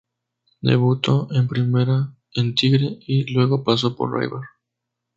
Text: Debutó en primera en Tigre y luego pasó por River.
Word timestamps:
Debutó 0.61 1.27
en 1.29 1.47
primera 1.47 2.15
en 2.33 2.55
Tigre 2.55 2.97
y 3.01 3.31
luego 3.35 3.63
pasó 3.63 3.95
por 3.95 4.11
River. 4.19 4.41